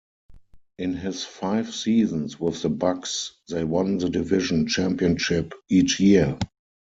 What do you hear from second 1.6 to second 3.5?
seasons with the Bucks,